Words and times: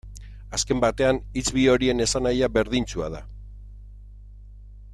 Azken 0.57 0.79
batean, 0.83 1.19
hitz 1.41 1.45
bi 1.57 1.65
horien 1.73 2.01
esanahia 2.05 2.49
berdintsua 2.57 3.11
da. 3.17 3.21